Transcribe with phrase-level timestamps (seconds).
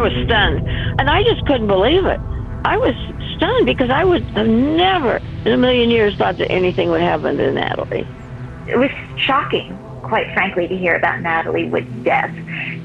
[0.00, 0.66] I was stunned.
[0.98, 2.18] And I just couldn't believe it.
[2.64, 2.94] I was
[3.36, 7.36] stunned because I would have never in a million years thought that anything would happen
[7.36, 8.06] to Natalie.
[8.66, 12.34] It was shocking, quite frankly, to hear about Natalie Wood's death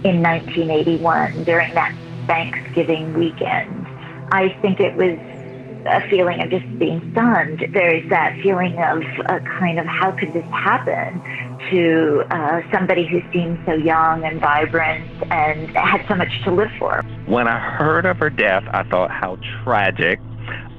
[0.03, 1.95] in 1981 during that
[2.27, 3.87] Thanksgiving weekend.
[4.33, 5.17] I think it was
[5.85, 7.65] a feeling of just being stunned.
[7.71, 11.21] There is that feeling of a kind of how could this happen
[11.69, 16.71] to uh, somebody who seemed so young and vibrant and had so much to live
[16.77, 17.01] for.
[17.25, 20.19] When I heard of her death, I thought how tragic.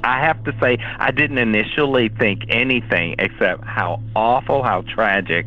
[0.05, 5.47] I have to say, I didn't initially think anything except how awful, how tragic.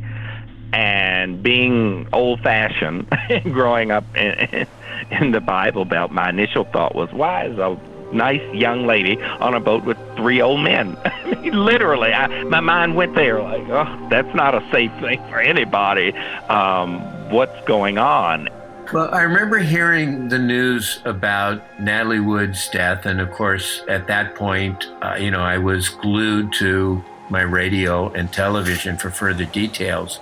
[0.73, 3.07] And being old fashioned
[3.43, 4.67] growing up in,
[5.11, 7.79] in the Bible Belt, my initial thought was, why is a
[8.13, 10.97] nice young lady on a boat with three old men.
[11.43, 16.13] Literally, I, my mind went there like, oh, that's not a safe thing for anybody.
[16.47, 18.49] Um, what's going on?
[18.91, 24.33] Well, I remember hearing the news about Natalie Wood's death, and of course, at that
[24.33, 30.19] point, uh, you know, I was glued to my radio and television for further details.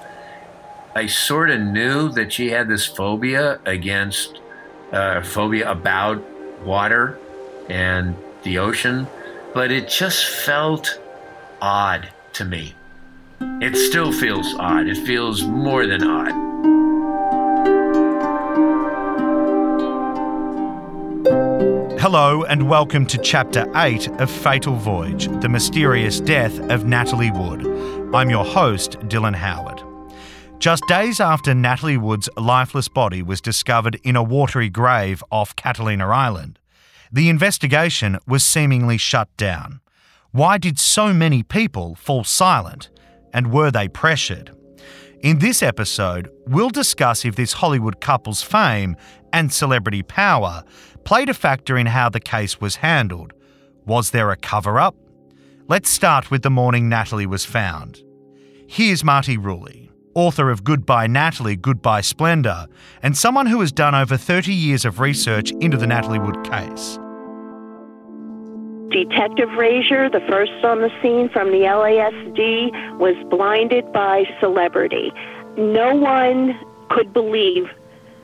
[0.95, 4.42] I sort of knew that she had this phobia against,
[4.92, 6.22] uh, phobia about
[6.66, 7.17] water
[7.70, 9.08] and the ocean,
[9.54, 11.00] but it just felt
[11.62, 12.74] odd to me.
[13.40, 14.88] It still feels odd.
[14.88, 16.48] It feels more than odd.
[22.00, 27.66] Hello, and welcome to Chapter 8 of Fatal Voyage The Mysterious Death of Natalie Wood.
[28.16, 29.81] I'm your host, Dylan Howard.
[30.59, 36.08] Just days after Natalie Wood's lifeless body was discovered in a watery grave off Catalina
[36.08, 36.59] Island,
[37.11, 39.80] the investigation was seemingly shut down.
[40.31, 42.89] Why did so many people fall silent?
[43.34, 44.51] And were they pressured?
[45.22, 48.96] In this episode, we'll discuss if this Hollywood couple's fame
[49.34, 50.63] and celebrity power
[51.06, 53.34] played a factor in how the case was handled.
[53.85, 54.96] Was there a cover up?
[55.67, 58.03] Let's start with the morning Natalie was found.
[58.67, 59.87] Here's Marti Rulli,
[60.17, 62.66] author of Goodbye Natalie, Goodbye Splendour,
[63.03, 66.97] and someone who has done over 30 years of research into the Natalie Wood case.
[68.89, 75.13] Detective Rasure, the first on the scene from the LASD, was blinded by celebrity.
[75.55, 77.69] No one could believe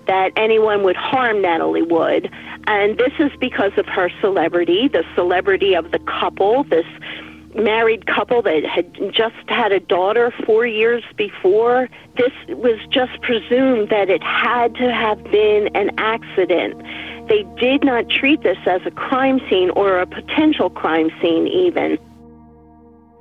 [0.07, 2.27] that anyone would harm Natalie Wood,
[2.65, 6.85] and this is because of her celebrity, the celebrity of the couple, this
[7.55, 11.89] married couple that had just had a daughter four years before.
[12.17, 16.77] This was just presumed that it had to have been an accident.
[17.27, 21.97] They did not treat this as a crime scene or a potential crime scene, even.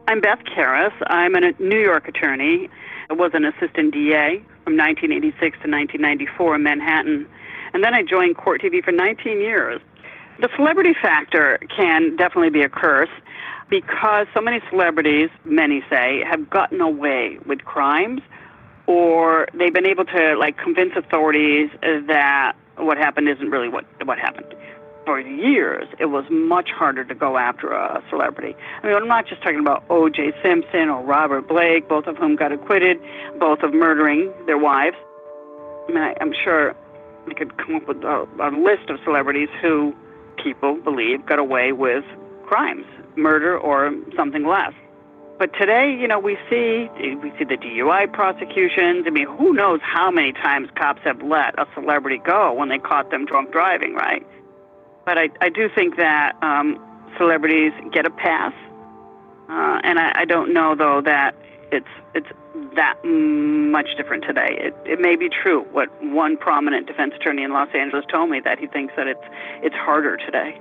[0.09, 0.93] I'm Beth Karas.
[1.07, 2.69] I'm a New York attorney.
[3.11, 7.27] I was an assistant DA from 1986 to 1994 in Manhattan.
[7.73, 9.81] And then I joined Court TV for 19 years.
[10.41, 13.11] The celebrity factor can definitely be a curse
[13.73, 18.21] because so many celebrities, many say, have gotten away with crimes
[18.87, 24.19] or they've been able to like convince authorities that what happened isn't really what what
[24.19, 24.55] happened.
[25.07, 28.55] For years, it was much harder to go after a celebrity.
[28.83, 30.33] I mean, I'm not just talking about O.J.
[30.43, 33.01] Simpson or Robert Blake, both of whom got acquitted,
[33.41, 34.97] both of murdering their wives.
[35.89, 36.77] I mean, I, I'm sure
[37.27, 39.93] we could come up with a, a list of celebrities who
[40.37, 42.05] people believe got away with
[42.47, 42.85] crimes,
[43.17, 44.73] murder or something less.
[45.39, 49.05] But today, you know, we see we see the DUI prosecutions.
[49.07, 52.79] I mean, who knows how many times cops have let a celebrity go when they
[52.79, 54.25] caught them drunk driving, right?
[55.05, 56.79] But I, I do think that um,
[57.19, 58.53] celebrities get a pass,
[59.49, 61.35] uh, and I, I don't know though that
[61.73, 62.29] it's it's
[62.77, 64.57] that much different today.
[64.61, 68.41] It it may be true what one prominent defense attorney in Los Angeles told me
[68.41, 69.25] that he thinks that it's
[69.63, 70.61] it's harder today.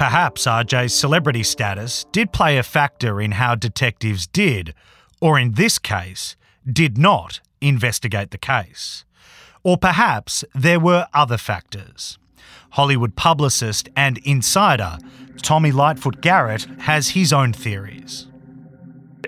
[0.00, 4.72] Perhaps RJ's celebrity status did play a factor in how detectives did,
[5.20, 6.36] or in this case,
[6.66, 9.04] did not investigate the case.
[9.62, 12.18] Or perhaps there were other factors.
[12.70, 14.96] Hollywood publicist and insider
[15.42, 18.26] Tommy Lightfoot Garrett has his own theories.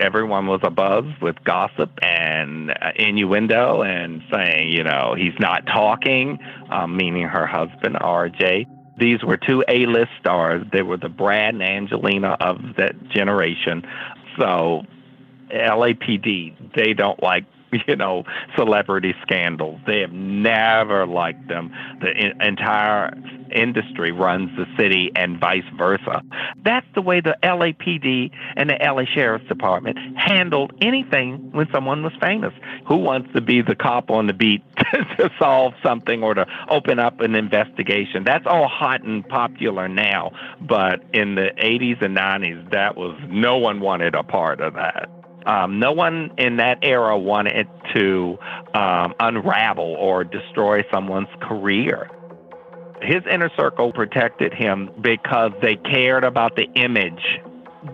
[0.01, 6.39] Everyone was abuzz with gossip and uh, innuendo and saying, you know, he's not talking,
[6.71, 8.65] um, meaning her husband, RJ.
[8.97, 10.65] These were two A-list stars.
[10.71, 13.83] They were the Brad and Angelina of that generation.
[14.37, 14.83] So
[15.49, 17.45] LAPD, they don't like
[17.87, 18.23] you know
[18.55, 19.79] celebrity scandals.
[19.85, 21.73] They have never liked them.
[22.01, 23.13] The entire
[23.51, 26.23] industry runs the city and vice versa.
[26.63, 32.13] That's the way the LAPD and the LA Sheriff's Department handled anything when someone was
[32.19, 32.53] famous.
[32.87, 36.99] Who wants to be the cop on the beat to solve something or to open
[36.99, 38.23] up an investigation?
[38.23, 40.31] That's all hot and popular now,
[40.61, 45.09] but in the 80s and 90s, that was no one wanted a part of that.
[45.45, 48.37] Um, no one in that era wanted to
[48.73, 52.09] um, unravel or destroy someone's career.
[53.01, 57.41] His inner circle protected him because they cared about the image.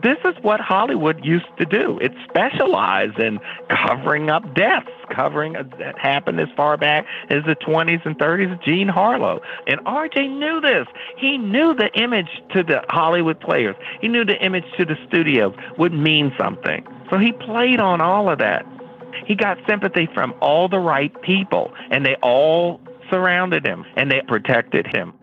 [0.04, 1.98] This is what Hollywood used to do.
[2.00, 8.06] It specialized in covering up deaths, covering that happened as far back as the 20s
[8.06, 9.42] and 30s of Jean Harlow.
[9.66, 10.86] And RJ knew this.
[11.18, 13.76] He knew the image to the Hollywood players.
[14.00, 16.86] He knew the image to the studios would mean something.
[17.10, 18.66] So he played on all of that.
[19.26, 22.80] He got sympathy from all the right people, and they all
[23.10, 25.14] surrounded him and they protected him.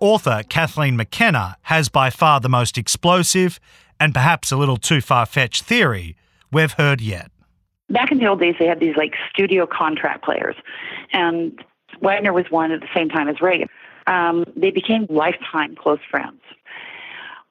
[0.00, 3.58] Author Kathleen McKenna has by far the most explosive
[4.00, 6.16] and perhaps a little too far fetched theory
[6.52, 7.30] we've heard yet.
[7.90, 10.56] Back in the old days, they had these like studio contract players,
[11.12, 11.58] and
[12.02, 13.68] Wagner was one at the same time as Reagan.
[14.06, 16.40] Um, they became lifetime close friends.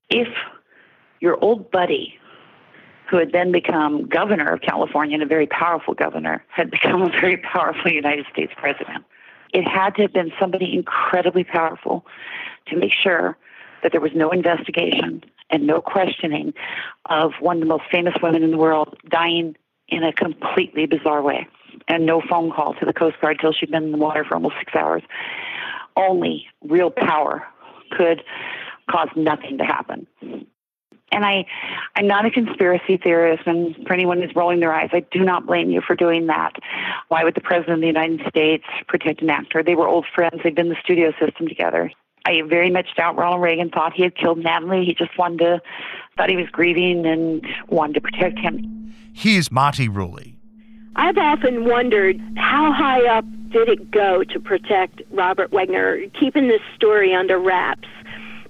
[0.10, 0.28] If
[1.20, 2.17] your old buddy
[3.10, 7.10] who had then become governor of California and a very powerful governor, had become a
[7.10, 9.06] very powerful United States president.
[9.54, 12.06] It had to have been somebody incredibly powerful
[12.68, 13.38] to make sure
[13.82, 16.54] that there was no investigation and no questioning
[17.06, 19.56] of one of the most famous women in the world dying
[19.88, 21.48] in a completely bizarre way
[21.88, 24.36] and no phone call to the Coast Guard till she'd been in the water for
[24.36, 25.04] almost six hours.
[25.96, 27.48] Only real power
[27.92, 28.24] could
[28.90, 30.08] cause nothing to happen.
[31.12, 31.46] And I,
[31.96, 35.46] I'm not a conspiracy theorist, and for anyone who's rolling their eyes, I do not
[35.46, 36.54] blame you for doing that.
[37.08, 39.64] Why would the President of the United States protect an actor?
[39.64, 41.92] They were old friends, they'd been in the studio system together.
[42.26, 44.84] I very much doubt Ronald Reagan thought he had killed Natalie.
[44.84, 45.62] He just wanted to,
[46.18, 48.94] thought he was grieving and wanted to protect him.
[49.14, 50.36] Here's Marti Rulli.
[50.98, 56.62] I've often wondered how high up did it go to protect Robert Wagner, keeping this
[56.76, 57.88] story under wraps?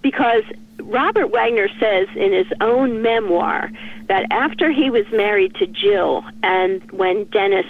[0.01, 0.43] Because
[0.81, 3.71] Robert Wagner says in his own memoir
[4.07, 7.65] that after he was married to Jill and when Dennis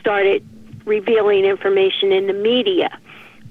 [0.00, 0.46] started
[0.84, 2.98] revealing information in the media,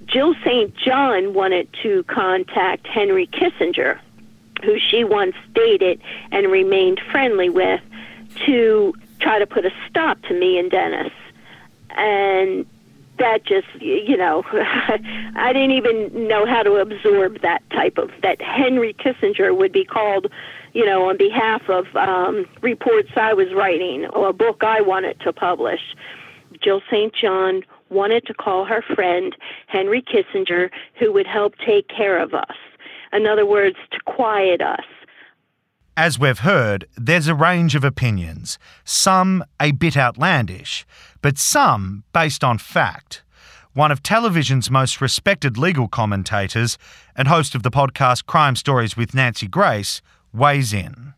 [0.06, 0.76] Jill St.
[0.76, 4.00] John wanted to contact Henry Kissinger,
[4.64, 6.02] who she once dated
[6.32, 7.82] and remained friendly with,
[8.46, 11.14] to try to put a stop to me and Dennis.
[11.92, 12.66] And
[13.22, 14.44] that just you know
[15.36, 19.86] I didn't even know how to absorb that type of that Henry Kissinger would be
[19.86, 20.28] called
[20.74, 25.20] you know on behalf of um, reports I was writing or a book I wanted
[25.22, 25.96] to publish.
[26.62, 27.14] Jill St.
[27.14, 29.36] John wanted to call her friend
[29.68, 30.70] Henry Kissinger
[31.00, 32.56] who would help take care of us.
[33.14, 34.86] In other words, to quiet us.
[35.98, 40.86] As we've heard, there's a range of opinions, some a bit outlandish,
[41.22, 43.24] but some based on fact.
[43.74, 46.78] One of television's most respected legal commentators
[47.16, 50.02] and host of the podcast Crime Stories with Nancy Grace
[50.34, 51.14] weighs in.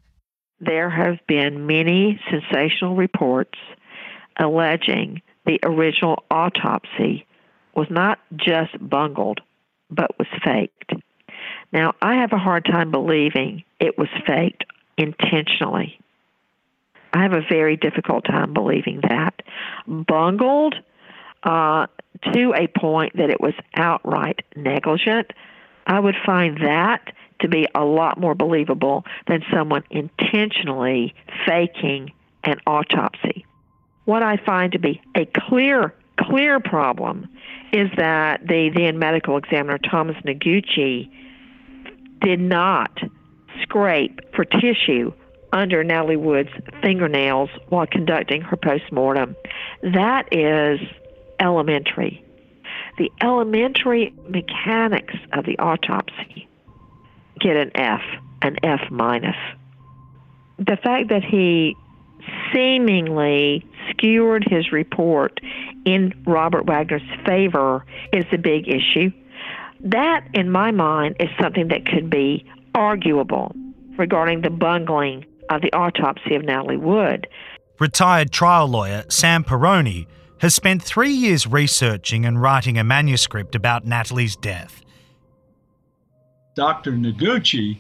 [0.60, 3.60] There have been many sensational reports
[4.40, 7.28] alleging the original autopsy
[7.76, 9.42] was not just bungled,
[9.92, 10.94] but was faked.
[11.74, 14.64] Now, I have a hard time believing it was faked
[14.96, 16.00] intentionally.
[17.12, 19.42] I have a very difficult time believing that.
[19.88, 20.76] Bungled
[21.42, 21.88] uh,
[22.32, 25.34] to a point that it was outright negligent,
[25.88, 27.12] I would find that
[27.42, 31.14] to be a lot more believable than someone intentionally
[31.46, 32.12] faking
[32.44, 33.46] an autopsy.
[34.06, 37.28] What I find to be a clear, clear problem
[37.72, 41.10] is that the then medical examiner Thomas Noguchi
[42.24, 43.00] did not
[43.62, 45.14] scrape for tissue
[45.52, 46.50] under Nellie Wood's
[46.82, 49.36] fingernails while conducting her postmortem.
[49.84, 50.80] That is
[51.40, 52.24] elementary.
[52.98, 56.48] The elementary mechanics of the autopsy
[57.40, 58.02] get an F,
[58.42, 59.36] an F minus.
[60.58, 61.76] The fact that he
[62.54, 65.40] seemingly skewered his report
[65.86, 69.12] in Robert Wagner's favor is a big issue.
[69.84, 73.54] That, in my mind, is something that could be arguable
[73.98, 77.28] regarding the bungling of the autopsy of Natalie Wood.
[77.80, 80.08] Retired trial lawyer Sam Perroni
[80.40, 84.82] has spent three years researching and writing a manuscript about Natalie's death.
[86.56, 86.94] Dr.
[86.94, 87.78] Noguchi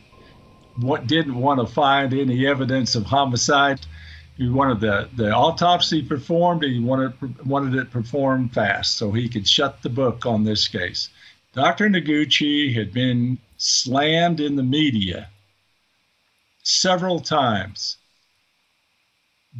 [1.05, 3.79] didn't want to find any evidence of homicide.
[4.38, 9.29] He wanted the, the autopsy performed and he wanted, wanted it performed fast so he
[9.29, 11.10] could shut the book on this case.
[11.53, 11.88] Dr.
[11.88, 15.29] Noguchi had been slammed in the media
[16.63, 17.98] several times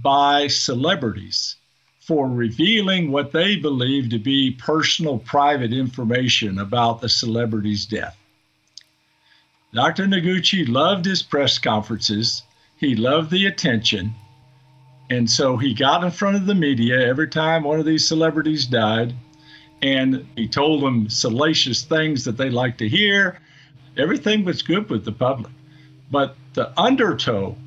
[0.01, 1.55] by celebrities
[2.00, 8.17] for revealing what they believed to be personal, private information about the celebrity's death.
[9.73, 10.07] Dr.
[10.07, 12.41] Noguchi loved his press conferences,
[12.75, 14.15] he loved the attention.
[15.09, 18.65] And so he got in front of the media every time one of these celebrities
[18.65, 19.13] died,
[19.84, 23.38] and he told them salacious things that they like to hear.
[23.98, 25.52] Everything was good with the public.
[26.10, 27.58] But the undertow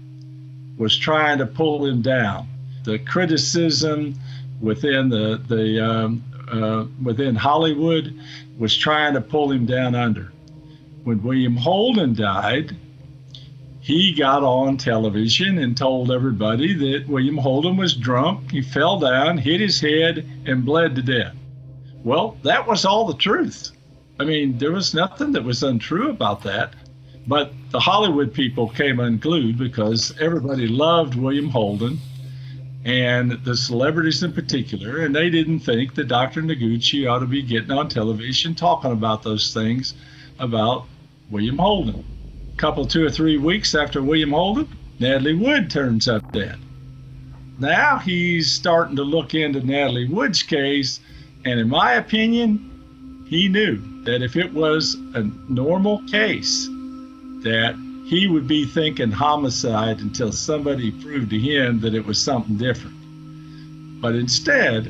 [0.78, 2.48] was trying to pull him down.
[2.84, 4.14] The criticism
[4.60, 8.18] within the, the um, uh, within Hollywood
[8.58, 10.32] was trying to pull him down under.
[11.04, 12.76] When William Holden died,
[13.80, 18.50] he got on television and told everybody that William Holden was drunk.
[18.50, 21.34] He fell down, hit his head, and bled to death.
[22.06, 23.72] Well, that was all the truth.
[24.20, 26.72] I mean, there was nothing that was untrue about that.
[27.26, 31.98] But the Hollywood people came unglued because everybody loved William Holden
[32.84, 36.42] and the celebrities in particular, and they didn't think that Dr.
[36.42, 39.94] Noguchi ought to be getting on television talking about those things
[40.38, 40.86] about
[41.28, 42.04] William Holden.
[42.54, 44.68] A couple, two or three weeks after William Holden,
[45.00, 46.60] Natalie Wood turns up dead.
[47.58, 51.00] Now he's starting to look into Natalie Wood's case,
[51.46, 56.66] and in my opinion, he knew that if it was a normal case,
[57.44, 62.56] that he would be thinking homicide until somebody proved to him that it was something
[62.56, 62.96] different.
[64.00, 64.86] But instead,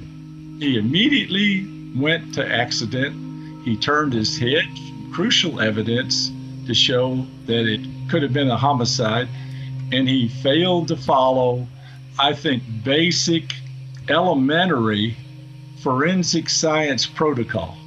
[0.59, 3.63] he immediately went to accident.
[3.67, 4.65] He turned his head,
[5.13, 6.31] crucial evidence
[6.67, 9.29] to show that it could have been a homicide,
[9.93, 11.67] and he failed to follow,
[12.19, 13.55] I think, basic,
[14.09, 15.19] elementary
[15.87, 17.79] forensic science protocol.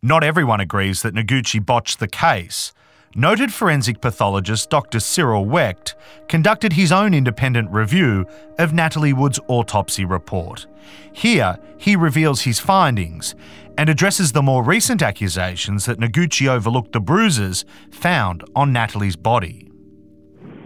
[0.00, 2.72] Not everyone agrees that Noguchi botched the case.
[3.16, 5.00] Noted forensic pathologist Dr.
[5.00, 5.96] Cyril Wecht
[6.28, 8.24] conducted his own independent review
[8.60, 10.68] of Natalie Wood's autopsy report.
[11.12, 13.34] Here, he reveals his findings
[13.76, 19.68] and addresses the more recent accusations that Noguchi overlooked the bruises found on Natalie's body.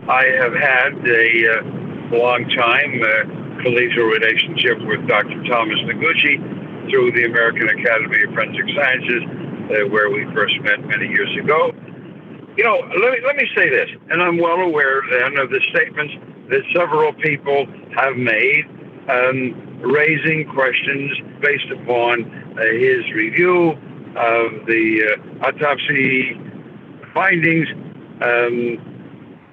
[0.07, 5.43] I have had a uh, long time uh, collegial relationship with Dr.
[5.45, 6.39] Thomas Noguchi
[6.91, 11.73] through the American Academy of Forensic Sciences, uh, where we first met many years ago.
[12.57, 15.61] You know, let me, let me say this, and I'm well aware then of the
[15.71, 16.15] statements
[16.51, 18.65] that several people have made,
[19.09, 22.25] um, raising questions based upon
[22.59, 23.71] uh, his review
[24.17, 26.35] of the uh, autopsy
[27.15, 27.69] findings,
[28.23, 28.79] um,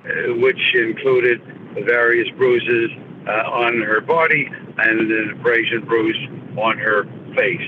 [0.05, 1.41] uh, which included
[1.85, 2.89] various bruises
[3.27, 6.17] uh, on her body and an abrasion bruise
[6.57, 7.03] on her
[7.35, 7.67] face.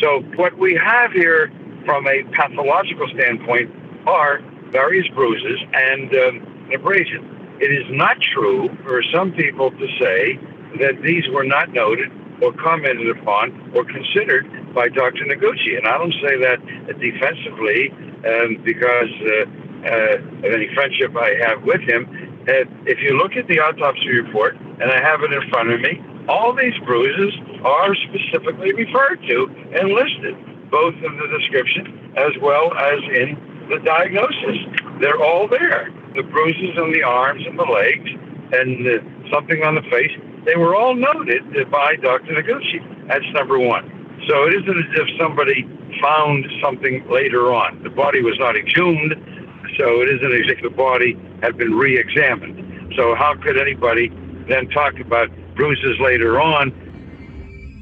[0.00, 1.52] So, what we have here
[1.84, 3.70] from a pathological standpoint
[4.06, 7.58] are various bruises and um, abrasion.
[7.60, 10.38] It is not true for some people to say
[10.80, 12.10] that these were not noted
[12.42, 15.24] or commented upon or considered by Dr.
[15.26, 15.76] Noguchi.
[15.76, 16.58] And I don't say that
[16.98, 17.90] defensively
[18.26, 19.44] um, because uh,
[19.82, 22.31] uh, of any friendship I have with him.
[22.48, 25.80] Uh, if you look at the autopsy report, and I have it in front of
[25.80, 29.46] me, all these bruises are specifically referred to
[29.78, 30.34] and listed,
[30.70, 33.38] both in the description as well as in
[33.70, 34.58] the diagnosis.
[35.00, 35.90] They're all there.
[36.14, 38.10] The bruises on the arms and the legs
[38.52, 38.98] and the,
[39.32, 40.12] something on the face,
[40.44, 42.34] they were all noted by Dr.
[42.34, 43.06] Noguchi.
[43.06, 43.86] That's number one.
[44.28, 45.62] So it isn't as if somebody
[46.00, 47.82] found something later on.
[47.82, 49.14] The body was not exhumed,
[49.78, 52.94] so it isn't as if the body had been re examined.
[52.96, 54.10] So how could anybody
[54.48, 56.72] then talk about bruises later on.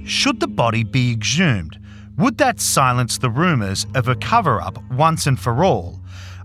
[0.05, 1.79] Should the body be exhumed?
[2.17, 6.01] Would that silence the rumours of a cover up once and for all?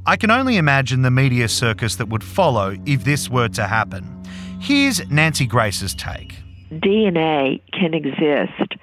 [0.06, 4.24] I can only imagine the media circus that would follow if this were to happen.
[4.60, 6.36] Here's Nancy Grace's take
[6.72, 8.76] DNA can exist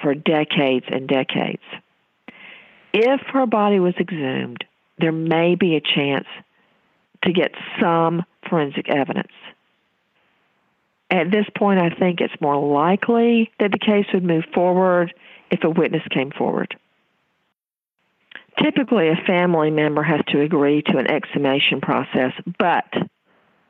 [0.00, 1.62] for decades and decades.
[2.92, 4.64] If her body was exhumed,
[4.98, 6.26] there may be a chance
[7.24, 9.32] to get some forensic evidence.
[11.10, 15.12] At this point, I think it's more likely that the case would move forward
[15.50, 16.76] if a witness came forward.
[18.58, 22.86] Typically, a family member has to agree to an exhumation process, but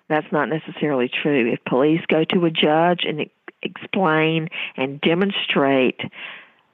[0.08, 1.52] that's not necessarily true.
[1.52, 3.28] If police go to a judge and
[3.62, 6.00] explain and demonstrate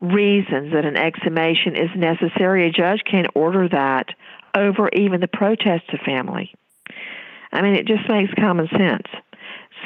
[0.00, 4.08] reasons that an exhumation is necessary, a judge can order that
[4.54, 6.52] over even the protest of family.
[7.52, 9.06] I mean, it just makes common sense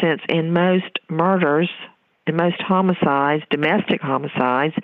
[0.00, 1.70] since in most murders,
[2.26, 4.74] in most homicides, domestic homicides,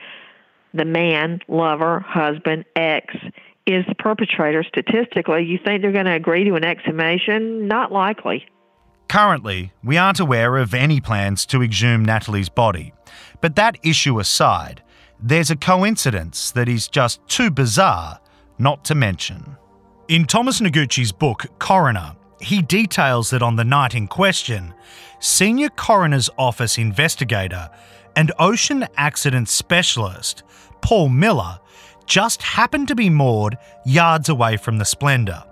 [0.75, 3.15] the man, lover, husband, ex,
[3.67, 7.69] is the perpetrator statistically, you think they're going to agree to an exhumation?
[7.69, 8.47] Not likely.
[9.09, 12.93] Currently, we aren't aware of any plans to exhume Natalie's body.
[13.41, 14.83] But that issue aside,
[15.21, 18.21] there's a coincidence that is just too bizarre
[18.59, 19.57] not to mention.
[20.09, 24.73] In Thomas Noguchi's book, Coroner, he details that on the night in question,
[25.19, 27.69] senior coroner's office investigator
[28.17, 30.45] and ocean accident specialist
[30.81, 31.59] Paul Miller
[32.07, 35.43] just happened to be moored yards away from the Splendor.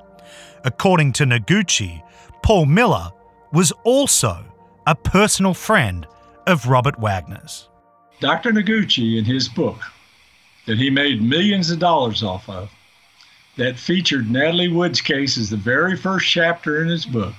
[0.64, 2.02] According to Noguchi,
[2.42, 3.10] Paul Miller
[3.52, 4.44] was also
[4.86, 6.06] a personal friend
[6.46, 7.68] of Robert Wagner's.
[8.20, 8.52] Dr.
[8.52, 9.80] Noguchi, in his book
[10.66, 12.70] that he made millions of dollars off of,
[13.56, 17.34] that featured Natalie Wood's case as the very first chapter in his book,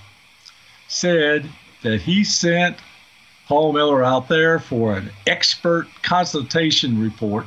[0.88, 1.50] said
[1.84, 2.77] that he sent
[3.48, 7.46] Paul Miller out there for an expert consultation report.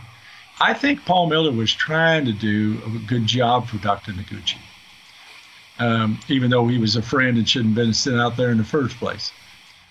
[0.61, 4.13] I think Paul Miller was trying to do a good job for Dr.
[4.13, 4.59] Noguchi,
[5.79, 8.59] um, even though he was a friend and shouldn't have been sent out there in
[8.59, 9.33] the first place.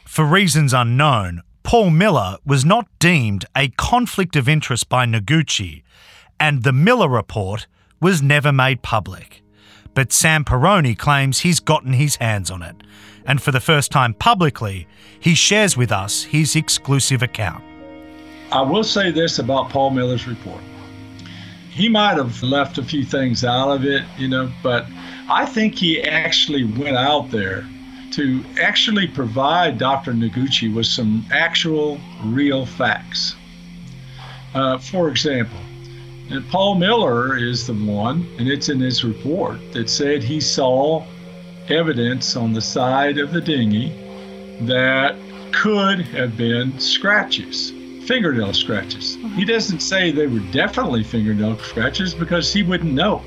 [0.05, 5.83] For reasons unknown, Paul Miller was not deemed a conflict of interest by Noguchi,
[6.39, 7.67] and the Miller report
[8.01, 9.43] was never made public.
[9.93, 12.75] But Sam Perroni claims he's gotten his hands on it,
[13.25, 14.87] and for the first time publicly,
[15.19, 17.63] he shares with us his exclusive account.
[18.51, 20.61] I will say this about Paul Miller's report.
[21.69, 24.87] He might have left a few things out of it, you know, but
[25.29, 27.67] I think he actually went out there
[28.11, 30.13] to actually provide Dr.
[30.13, 33.35] Noguchi with some actual, real facts.
[34.53, 35.59] Uh, for example,
[36.29, 41.03] and Paul Miller is the one, and it's in his report, that said he saw
[41.69, 43.89] evidence on the side of the dinghy
[44.61, 45.15] that
[45.51, 47.71] could have been scratches,
[48.05, 49.17] fingernail scratches.
[49.35, 53.23] He doesn't say they were definitely fingernail scratches because he wouldn't know.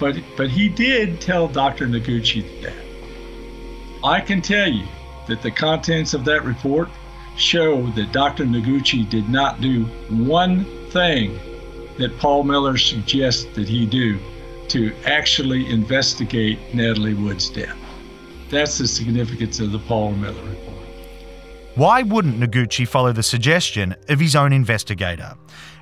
[0.00, 1.86] But, but he did tell Dr.
[1.86, 2.85] Noguchi that.
[4.04, 4.86] I can tell you
[5.26, 6.88] that the contents of that report
[7.36, 8.44] show that Dr.
[8.44, 11.38] Noguchi did not do one thing
[11.98, 14.18] that Paul Miller suggests that he do
[14.68, 17.76] to actually investigate Natalie Wood's death.
[18.50, 20.76] That's the significance of the Paul Miller report.
[21.74, 25.34] Why wouldn't Noguchi follow the suggestion of his own investigator,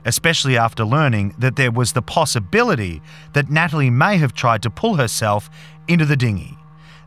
[0.05, 3.01] especially after learning that there was the possibility
[3.33, 5.49] that Natalie may have tried to pull herself
[5.87, 6.59] into the dinghy?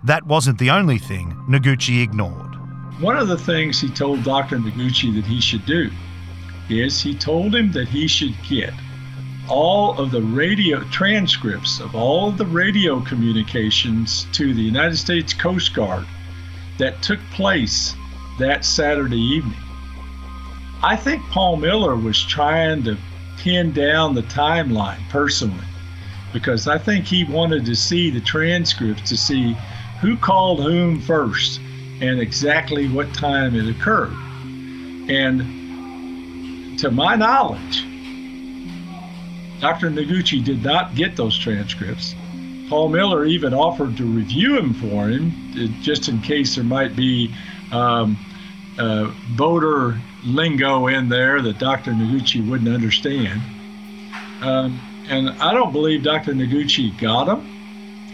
[0.03, 2.55] That wasn't the only thing Noguchi ignored.
[3.01, 4.57] One of the things he told Dr.
[4.57, 5.89] Noguchi that he should do
[6.69, 8.73] is he told him that he should get
[9.49, 15.33] all of the radio transcripts of all of the radio communications to the United States
[15.33, 16.05] Coast Guard
[16.77, 17.95] that took place
[18.39, 19.57] that Saturday evening.
[20.83, 22.97] I think Paul Miller was trying to
[23.37, 25.65] pin down the timeline personally
[26.33, 29.55] because I think he wanted to see the transcripts to see
[30.01, 31.59] who called whom first
[32.01, 34.13] and exactly what time it occurred.
[35.09, 37.85] And to my knowledge,
[39.59, 39.89] Dr.
[39.89, 42.13] Noguchi did not get those transcripts.
[42.69, 46.95] Paul Miller even offered to review them for him, uh, just in case there might
[46.95, 47.33] be
[47.71, 48.17] um,
[48.77, 51.91] uh, boater lingo in there that Dr.
[51.91, 53.41] Noguchi wouldn't understand.
[54.41, 54.79] Um,
[55.09, 56.33] and I don't believe Dr.
[56.33, 57.56] Noguchi got them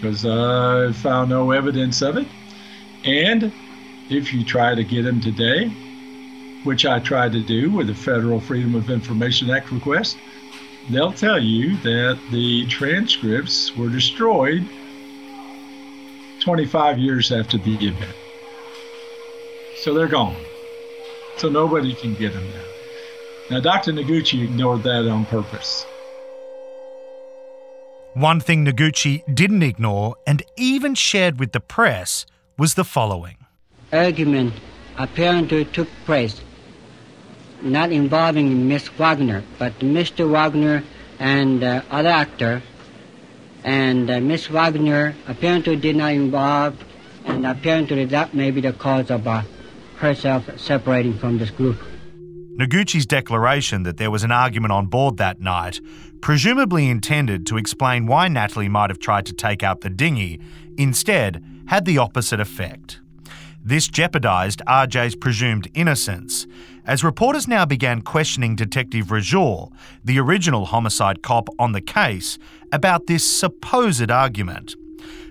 [0.04, 2.28] because I found no evidence of it.
[3.06, 3.54] And
[4.10, 5.70] if you try to get them today,
[6.66, 10.18] which I tried to do with a Federal Freedom of Information Act request,
[10.90, 14.68] they'll tell you that the transcripts were destroyed
[16.42, 18.16] 25 years after the event.
[19.78, 20.36] So they're gone.
[21.38, 23.56] So nobody can get them now.
[23.56, 23.94] Now, Dr.
[23.94, 25.86] Noguchi ignored that on purpose.
[28.14, 32.28] One thing Noguchi didn't ignore and even shared with the press
[32.60, 33.38] was the following
[33.92, 34.54] Argument
[35.00, 36.40] apparently took place
[37.64, 40.30] not involving Miss Wagner, but Mr.
[40.30, 40.84] Wagner
[41.18, 42.62] and uh, other actor.
[43.64, 46.76] And uh, Miss Wagner apparently did not involve,
[47.26, 49.42] and apparently that may be the cause of uh,
[49.96, 51.80] herself separating from this group.
[52.58, 55.82] Noguchi's declaration that there was an argument on board that night,
[56.22, 60.40] presumably intended to explain why Natalie might have tried to take out the dinghy,
[60.78, 63.00] instead had the opposite effect.
[63.66, 66.46] This jeopardised RJ's presumed innocence,
[66.86, 69.72] as reporters now began questioning Detective Rasure,
[70.04, 72.38] the original homicide cop on the case,
[72.72, 74.76] about this supposed argument.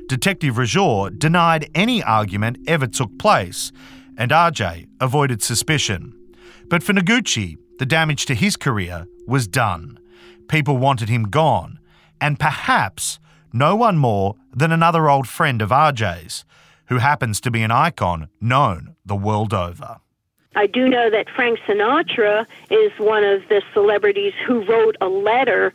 [0.09, 3.71] Detective Rasure denied any argument ever took place,
[4.17, 6.15] and RJ avoided suspicion.
[6.73, 9.99] But for Noguchi, the damage to his career was done.
[10.49, 11.79] People wanted him gone,
[12.19, 13.19] and perhaps
[13.53, 16.47] no one more than another old friend of RJ's,
[16.87, 19.99] who happens to be an icon known the world over.
[20.57, 25.75] I do know that Frank Sinatra is one of the celebrities who wrote a letter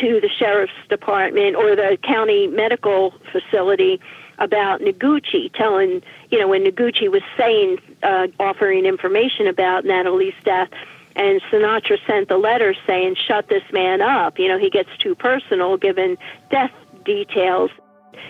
[0.00, 4.00] to the sheriff's department or the county medical facility
[4.38, 10.68] about Noguchi, telling, you know, when Noguchi was saying, uh, offering information about Natalie's death,
[11.16, 14.38] and Sinatra sent the letter saying, shut this man up.
[14.38, 16.16] You know, he gets too personal given
[16.50, 16.70] death
[17.04, 17.70] details.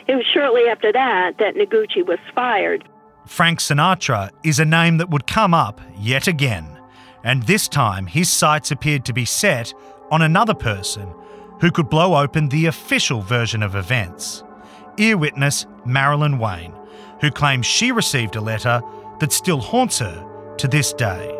[0.06, 2.88] It was shortly after that that Noguchi was fired.
[3.26, 6.66] Frank Sinatra is a name that would come up yet again,
[7.24, 9.74] and this time his sights appeared to be set
[10.10, 11.12] on another person
[11.60, 14.44] who could blow open the official version of events.
[14.96, 16.72] Ear witness Marilyn Wayne,
[17.20, 18.80] who claims she received a letter
[19.20, 21.34] that still haunts her to this day.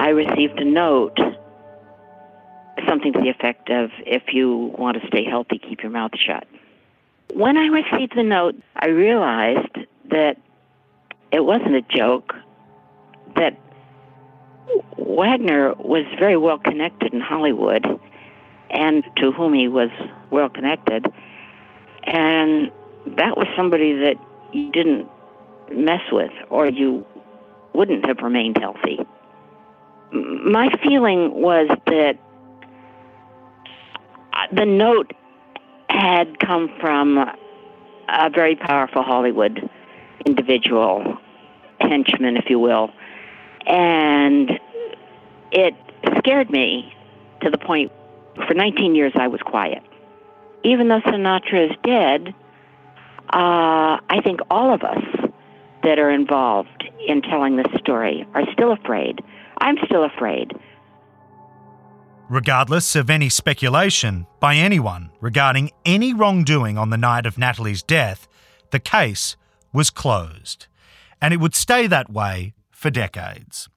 [0.00, 1.18] I received a note,
[2.88, 6.46] something to the effect of if you want to stay healthy, keep your mouth shut.
[7.32, 9.78] When I received the note, I realized
[10.10, 10.36] that
[11.32, 12.34] it wasn't a joke,
[13.36, 13.58] that
[14.98, 17.84] Wagner was very well connected in Hollywood
[18.74, 19.90] and to whom he was
[20.30, 21.06] well connected.
[22.02, 22.70] And
[23.06, 24.16] that was somebody that
[24.52, 25.08] you didn't
[25.72, 27.06] mess with or you
[27.72, 28.98] wouldn't have remained healthy.
[30.12, 32.18] My feeling was that
[34.32, 35.12] uh, the note
[35.88, 37.18] had come from
[38.08, 39.68] a very powerful Hollywood
[40.26, 41.18] individual,
[41.80, 42.90] henchman, if you will,
[43.66, 44.58] and
[45.50, 45.74] it
[46.18, 46.94] scared me
[47.42, 47.92] to the point
[48.46, 49.82] for 19 years I was quiet.
[50.62, 52.34] Even though Sinatra is dead,
[53.30, 55.04] uh, I think all of us
[55.82, 59.22] that are involved in telling this story are still afraid.
[59.58, 60.52] I'm still afraid.
[62.28, 68.26] Regardless of any speculation by anyone regarding any wrongdoing on the night of Natalie's death,
[68.70, 69.36] the case
[69.74, 70.66] was closed,
[71.20, 73.68] and it would stay that way for decades.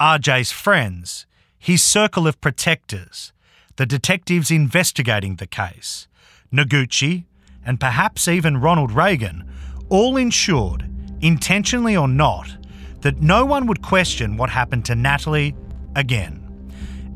[0.00, 1.26] RJ's friends,
[1.58, 3.32] his circle of protectors,
[3.80, 6.06] the detectives investigating the case,
[6.52, 7.24] Noguchi,
[7.64, 9.50] and perhaps even Ronald Reagan,
[9.88, 10.84] all ensured,
[11.22, 12.58] intentionally or not,
[13.00, 15.56] that no one would question what happened to Natalie
[15.96, 16.46] again.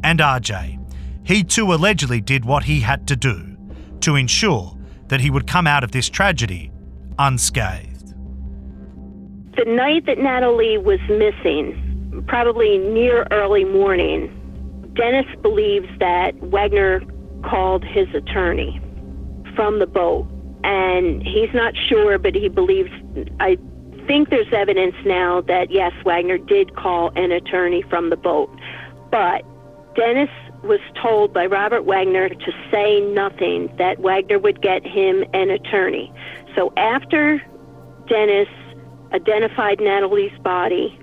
[0.03, 0.81] And RJ,
[1.22, 3.59] he too allegedly did what he had to do
[4.00, 4.74] to ensure
[5.09, 6.72] that he would come out of this tragedy
[7.18, 8.14] unscathed.
[9.59, 14.40] The night that Natalie was missing, probably near early morning,
[14.94, 17.02] Dennis believes that Wagner
[17.42, 18.80] called his attorney
[19.54, 20.26] from the boat.
[20.62, 22.90] And he's not sure, but he believes,
[23.38, 23.59] I
[24.07, 28.50] think there's evidence now that yes, Wagner did call an attorney from the boat.
[29.11, 29.44] But
[29.94, 30.30] Dennis
[30.62, 36.12] was told by Robert Wagner to say nothing, that Wagner would get him an attorney.
[36.57, 37.42] So after
[38.09, 38.48] Dennis
[39.12, 40.98] identified Natalie's body,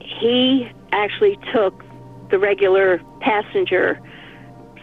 [0.00, 1.82] he actually took
[2.30, 4.00] the regular passenger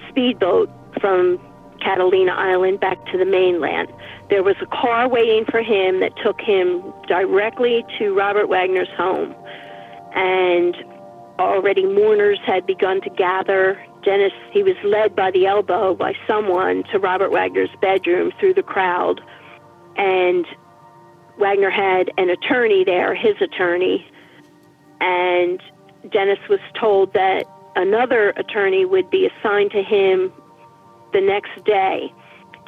[0.10, 1.40] speedboat from
[1.82, 3.92] Catalina Island back to the mainland.
[4.30, 9.36] There was a car waiting for him that took him directly to Robert Wagner's home.
[10.16, 10.76] And
[11.40, 13.84] already mourners had begun to gather.
[14.04, 18.64] Dennis, he was led by the elbow by someone to Robert Wagner's bedroom through the
[18.64, 19.22] crowd.
[19.98, 20.46] And
[21.40, 24.08] Wagner had an attorney there, his attorney.
[25.02, 25.62] And
[26.10, 30.32] Dennis was told that another attorney would be assigned to him
[31.14, 32.14] the next day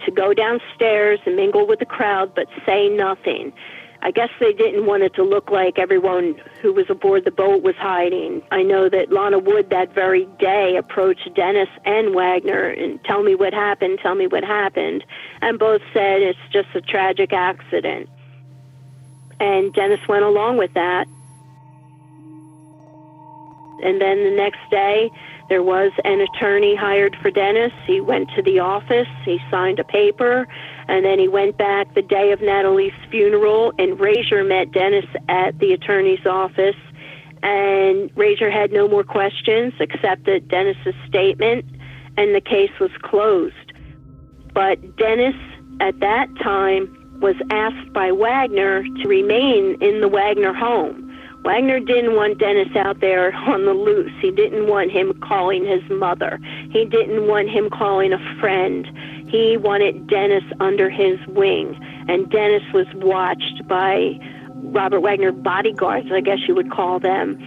[0.05, 3.53] to go downstairs and mingle with the crowd but say nothing.
[4.01, 7.63] I guess they didn't want it to look like everyone who was aboard the boat
[7.63, 8.43] was hiding.
[8.51, 13.33] I know that Lana Wood that very day approached Dennis and Wagner and tell me
[13.33, 15.03] what happened, tell me what happened.
[15.41, 18.09] And both said it's just a tragic accident.
[19.39, 21.07] And Dennis went along with that.
[23.85, 25.11] And then the next day,
[25.47, 27.71] there was an attorney hired for Dennis.
[27.85, 30.47] He went to the office, he signed a paper,
[30.87, 33.71] and then he went back the day of Natalie's funeral.
[33.77, 36.75] And Rasure met Dennis at the attorney's office.
[37.43, 41.63] And Rasure had no more questions, accepted Dennis's statement,
[42.17, 43.71] and the case was closed.
[44.51, 45.35] But Dennis,
[45.79, 51.04] at that time, was asked by Wagner to remain in the Wagner home.
[51.45, 54.11] Wagner didn't want Dennis out there on the loose.
[54.19, 56.39] He didn't want him calling his mother.
[56.71, 58.87] He didn't want him calling a friend.
[59.29, 61.79] He wanted Dennis under his wing.
[62.07, 64.19] And Dennis was watched by
[64.55, 67.37] Robert Wagner bodyguards, I guess you would call them.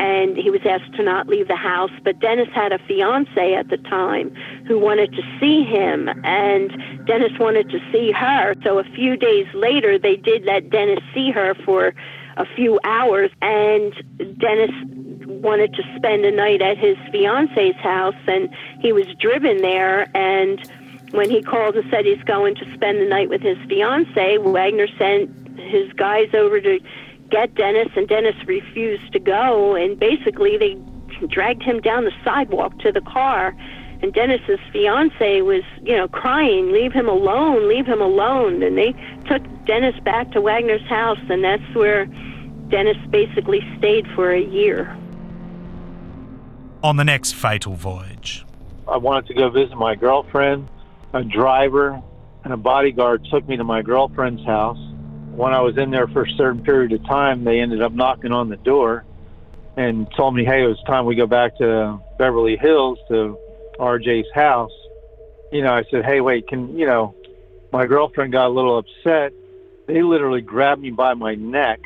[0.00, 1.90] and he was asked to not leave the house.
[2.04, 4.34] But Dennis had a fiance at the time
[4.66, 6.70] who wanted to see him, and
[7.06, 8.54] Dennis wanted to see her.
[8.64, 11.92] So a few days later, they did let Dennis see her for
[12.40, 13.92] a few hours, and
[14.38, 14.70] Dennis
[15.26, 18.48] wanted to spend a night at his fiance's house, and
[18.80, 20.60] he was driven there and
[21.12, 24.86] when he called and said he's going to spend the night with his fiance, Wagner
[24.96, 26.78] sent his guys over to
[27.30, 29.74] get Dennis, and Dennis refused to go.
[29.74, 30.76] And basically, they
[31.26, 33.56] dragged him down the sidewalk to the car.
[34.02, 37.68] And Dennis's fiance was, you know, crying, "Leave him alone!
[37.68, 38.94] Leave him alone!" And they
[39.26, 42.06] took Dennis back to Wagner's house, and that's where
[42.68, 44.96] Dennis basically stayed for a year.
[46.82, 48.46] On the next fatal voyage,
[48.88, 50.68] I wanted to go visit my girlfriend.
[51.12, 52.00] A driver
[52.44, 54.78] and a bodyguard took me to my girlfriend's house
[55.40, 58.32] when I was in there for a certain period of time, they ended up knocking
[58.32, 59.04] on the door
[59.76, 63.38] and told me, hey, it was time we go back to Beverly Hills to
[63.80, 64.72] RJ's house.
[65.52, 67.14] You know, I said, hey, wait, can, you know,
[67.72, 69.32] my girlfriend got a little upset.
[69.86, 71.80] They literally grabbed me by my neck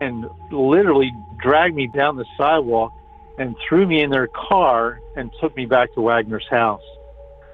[0.00, 2.92] and literally dragged me down the sidewalk
[3.38, 6.82] and threw me in their car and took me back to Wagner's house.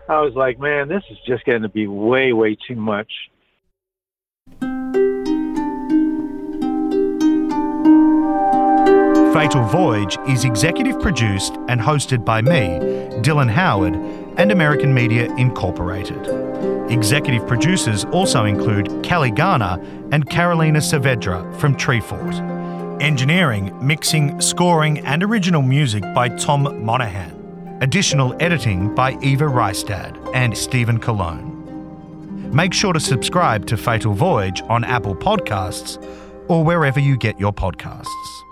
[0.09, 3.11] I was like, man, this is just getting to be way, way too much.
[9.35, 12.79] Fatal Voyage is executive produced and hosted by me,
[13.21, 13.97] Dylan Howard,
[14.37, 16.25] and American Media Incorporated.
[16.89, 23.03] Executive producers also include Kelly Garner and Carolina Saavedra from Treefort.
[23.03, 27.79] Engineering, mixing, scoring, and original music by Tom Monahan.
[27.81, 32.55] Additional editing by Eva Reistad and Stephen Cologne.
[32.55, 36.01] Make sure to subscribe to Fatal Voyage on Apple Podcasts
[36.49, 38.45] or wherever you get your podcasts.